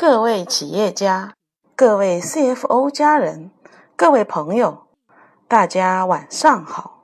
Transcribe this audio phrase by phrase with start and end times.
[0.00, 1.34] 各位企业家、
[1.76, 3.50] 各位 CFO 家人、
[3.96, 4.84] 各位朋友，
[5.46, 7.02] 大家晚上好！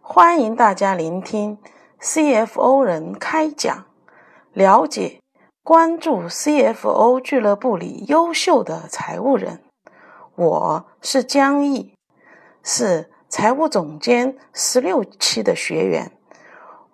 [0.00, 1.58] 欢迎大家聆听
[2.00, 3.84] CFO 人开讲，
[4.54, 5.20] 了解、
[5.62, 9.62] 关注 CFO 俱乐部里优秀的财务人。
[10.36, 11.92] 我是江毅，
[12.62, 16.10] 是财务总监十六期的学员。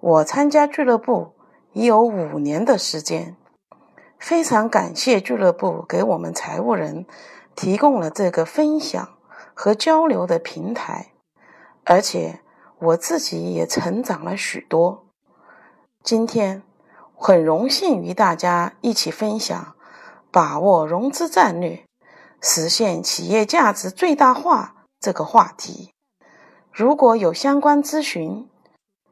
[0.00, 1.34] 我参加俱乐部
[1.74, 3.36] 已有五年的时间。
[4.22, 7.06] 非常感谢俱乐部给我们财务人
[7.56, 9.18] 提供了这个分享
[9.52, 11.10] 和交流的平台，
[11.82, 12.38] 而且
[12.78, 15.06] 我自己也成长了许多。
[16.04, 16.62] 今天
[17.16, 19.74] 很荣幸与大家一起分享
[20.30, 21.82] 把握融资战略，
[22.40, 25.90] 实现企业价值最大化这个话题。
[26.70, 28.48] 如果有相关咨询，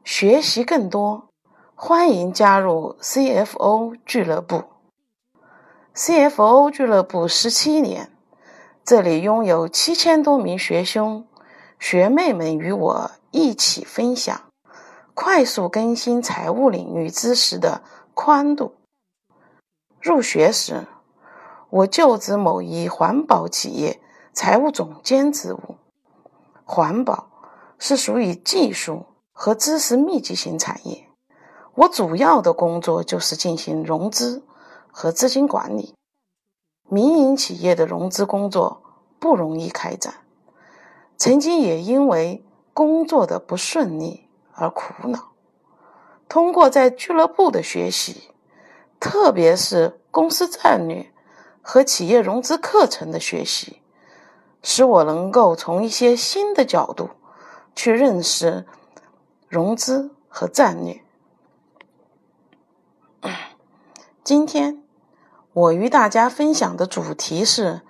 [0.05, 1.27] 学习更多，
[1.75, 4.63] 欢迎加入 CFO 俱乐部。
[5.93, 8.09] CFO 俱乐部十七年，
[8.85, 11.27] 这里拥有七千多名学兄
[11.79, 14.39] 学妹们与我一起分享
[15.13, 17.83] 快速更新财务领域知识的
[18.13, 18.73] 宽度。
[19.99, 20.87] 入学时，
[21.69, 23.99] 我就职某一环保企业
[24.31, 25.75] 财务总监职务。
[26.63, 27.27] 环保
[27.77, 31.09] 是属于技术和知识密集型产业，
[31.75, 34.41] 我主要的工作就是进行融资。
[34.91, 35.95] 和资金管理，
[36.89, 38.83] 民营企业的融资工作
[39.19, 40.13] 不容易开展，
[41.17, 45.31] 曾经也因为工作的不顺利而苦恼。
[46.27, 48.29] 通过在俱乐部的学习，
[48.99, 51.11] 特别是公司战略
[51.61, 53.81] 和企业融资课程的学习，
[54.61, 57.09] 使我能够从一些新的角度
[57.75, 58.65] 去认识
[59.47, 61.00] 融资和战略。
[64.31, 64.81] 今天，
[65.51, 67.81] 我与大家分享的主题是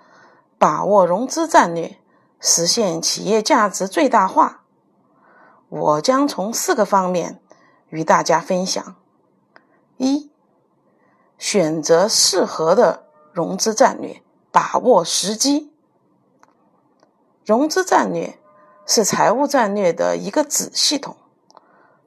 [0.58, 2.00] 把握融资战略，
[2.40, 4.64] 实现企业价值最大化。
[5.68, 7.40] 我将从四个方面
[7.90, 8.96] 与大家分享：
[9.98, 10.32] 一、
[11.38, 14.20] 选择适合的融资战略，
[14.50, 15.72] 把握时机。
[17.46, 18.40] 融资战略
[18.84, 21.14] 是财务战略的一个子系统，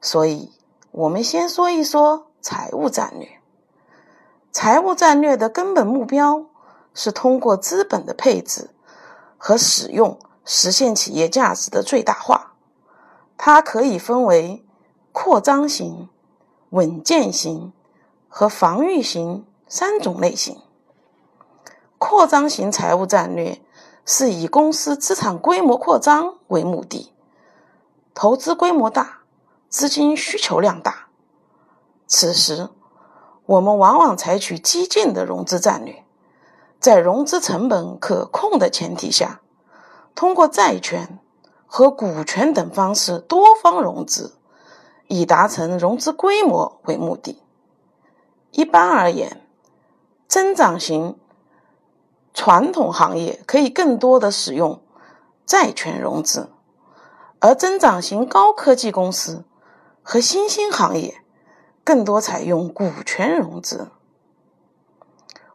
[0.02, 0.52] 所以
[0.90, 3.40] 我们先说一说财务战略。
[4.58, 6.46] 财务战略的根本目标
[6.94, 8.70] 是通过资本的配置
[9.36, 12.54] 和使用，实现企业价值的最大化。
[13.36, 14.64] 它可以分为
[15.12, 16.08] 扩张型、
[16.70, 17.74] 稳健型
[18.30, 20.58] 和防御型三种类型。
[21.98, 23.60] 扩张型财务战略
[24.06, 27.12] 是以公司资产规模扩张为目的，
[28.14, 29.18] 投资规模大，
[29.68, 31.08] 资金需求量大。
[32.06, 32.70] 此时，
[33.46, 36.04] 我们往往采取激进的融资战略，
[36.80, 39.40] 在融资成本可控的前提下，
[40.16, 41.20] 通过债权
[41.66, 44.34] 和股权等方式多方融资，
[45.06, 47.40] 以达成融资规模为目的。
[48.50, 49.46] 一般而言，
[50.26, 51.16] 增长型
[52.34, 54.80] 传统行业可以更多的使用
[55.44, 56.50] 债权融资，
[57.38, 59.44] 而增长型高科技公司
[60.02, 61.22] 和新兴行业。
[61.86, 63.92] 更多采用股权融资，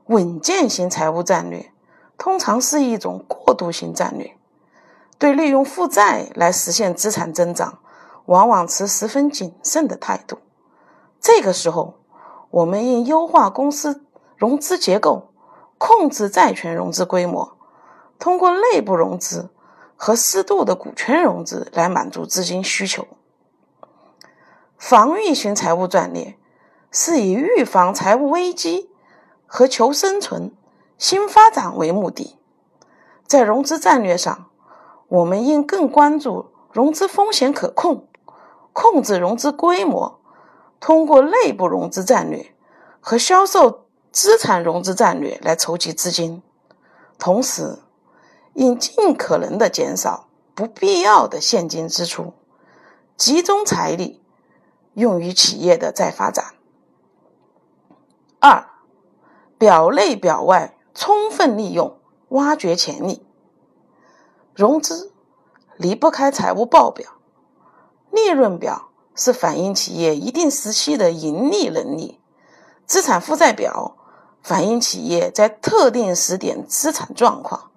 [0.06, 1.74] 稳健型财务战略
[2.18, 4.38] 通常是一种过渡性战略，
[5.18, 7.80] 对利用负债来实现资产增长，
[8.28, 10.38] 往往持十分谨慎的态度。
[11.20, 11.96] 这个时候，
[12.50, 14.06] 我们应优化公司
[14.38, 15.34] 融资结构，
[15.78, 17.58] 控制债权融资规模，
[18.18, 19.50] 通过内部融资
[19.98, 23.06] 和适度的股权融资来满足资金需求。
[24.82, 26.36] 防御型财务战略
[26.90, 28.90] 是以预防财务危机
[29.46, 30.52] 和求生存、
[30.98, 32.36] 新发展为目的。
[33.28, 34.50] 在融资战略上，
[35.08, 38.08] 我们应更关注融资风险可控，
[38.74, 40.20] 控制融资规模，
[40.80, 42.52] 通过内部融资战略
[43.00, 46.42] 和销售资产融资战略来筹集资金。
[47.20, 47.78] 同时，
[48.56, 50.26] 应尽可能的减少
[50.56, 52.34] 不必要的现金支出，
[53.16, 54.21] 集中财力。
[54.94, 56.54] 用于企业的再发展。
[58.40, 58.66] 二，
[59.58, 61.98] 表内表外充分利用，
[62.30, 63.26] 挖掘潜力。
[64.54, 65.14] 融资
[65.78, 67.10] 离不开财务报表，
[68.12, 72.20] 利润表是反映企业一定时期的盈利能力，
[72.86, 73.96] 资产负债表
[74.44, 77.72] 反映企业在特定时点资产状况。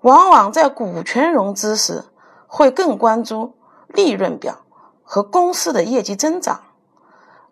[0.00, 2.04] 往往在股权融资时，
[2.46, 3.54] 会更关注
[3.88, 4.63] 利润表。
[5.04, 6.62] 和公司的业绩增长，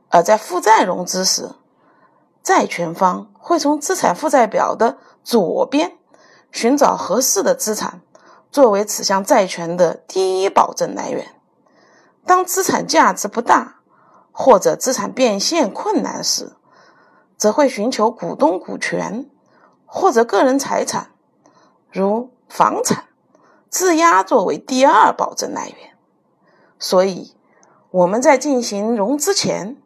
[0.09, 1.51] 而在负债融资时，
[2.43, 5.97] 债权方会从资产负债表的左边
[6.51, 8.01] 寻找合适的资产，
[8.51, 11.35] 作为此项债权的第一保证来源。
[12.27, 13.77] 当资产价值不大
[14.33, 16.57] 或者资产变现困难时，
[17.37, 19.29] 则会寻求股东股权
[19.87, 21.11] 或者个人财产，
[21.91, 23.05] 如房产、
[23.71, 25.77] 质押作为第二保证来源。
[26.79, 27.35] 所以，
[27.93, 29.77] 我们在进行融资前，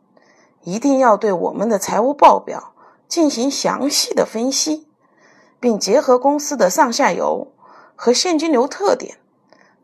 [0.62, 2.72] 一定要对我们的财务报表
[3.08, 4.86] 进行详细的分析，
[5.58, 7.52] 并结合公司的上下游
[7.96, 9.18] 和现金流特点，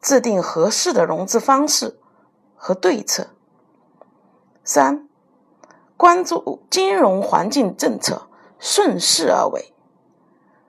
[0.01, 1.99] 制定合适的融资方式。
[2.65, 3.27] 和对策。
[4.63, 5.09] 三、
[5.97, 8.29] 关注金融环境政策，
[8.61, 9.75] 顺势而为。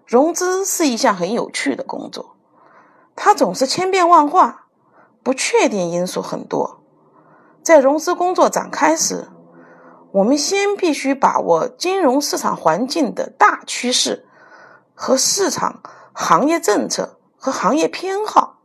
[0.07, 2.35] 融资是一项很有趣的工作，
[3.15, 4.65] 它总是千变万化，
[5.21, 6.82] 不确定因素很多。
[7.63, 9.29] 在融资工作展开时，
[10.11, 14.27] 我们先必须把握金融市场环境的大趋势
[14.93, 15.81] 和市场
[16.11, 18.59] 行业政策和行业偏好。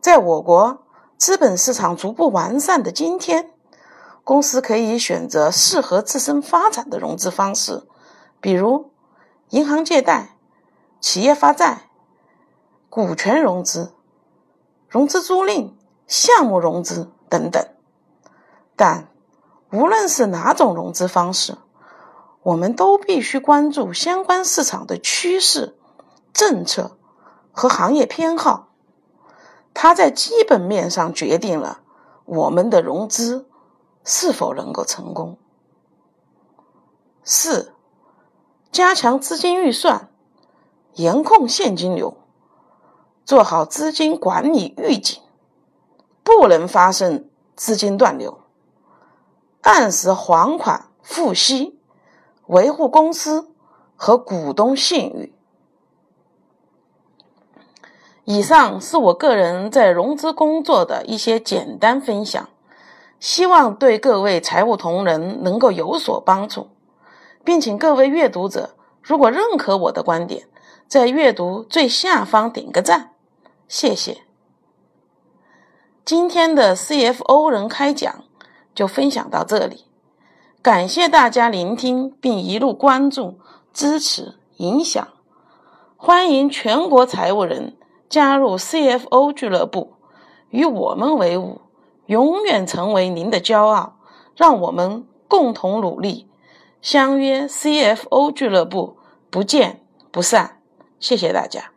[0.00, 0.82] 在我国。
[1.18, 3.50] 资本市场逐步完善的今天，
[4.22, 7.84] 公司可以选择适合自身发展的融资方式，
[8.38, 8.90] 比如
[9.48, 10.36] 银行借贷、
[11.00, 11.88] 企业发债、
[12.90, 13.94] 股权融资、
[14.90, 15.72] 融资租赁、
[16.06, 17.66] 项目融资等等。
[18.76, 19.08] 但
[19.72, 21.56] 无论是哪种融资方式，
[22.42, 25.76] 我们都必须关注相关市场的趋势、
[26.32, 26.96] 政策
[27.50, 28.68] 和行业偏好。
[29.74, 31.80] 它在基本面上决定了
[32.24, 33.48] 我们的融资
[34.04, 35.38] 是否能够成功。
[37.24, 37.74] 四、
[38.70, 40.08] 加强资金预算，
[40.94, 42.16] 严控现金流，
[43.24, 45.20] 做好资金管理预警，
[46.22, 48.38] 不能发生资金断流，
[49.66, 51.76] 按时还款付息，
[52.46, 53.50] 维护公司
[53.96, 55.34] 和股东信誉。
[58.22, 62.48] 以上是我个人在融资工作的一些简单分享，
[63.18, 66.68] 希望对各位财务同仁能够有所帮助，
[67.42, 70.48] 并请各位阅读者如果认可我的观点，
[70.86, 73.14] 在阅读最下方点个赞，
[73.66, 74.18] 谢谢。
[76.04, 78.22] 今天的 CFO 人开讲
[78.76, 79.86] 就分享到这里，
[80.62, 83.40] 感谢大家聆听并一路关注、
[83.72, 85.08] 支持、影响，
[85.96, 87.76] 欢迎全国财务人。
[88.08, 89.94] 加入 CFO 俱乐部，
[90.50, 91.62] 与我们为伍，
[92.06, 93.96] 永远成为您的骄傲。
[94.36, 96.28] 让我们共同努力，
[96.80, 99.82] 相约 CFO 俱乐部，不见
[100.12, 100.60] 不散。
[101.00, 101.75] 谢谢大家。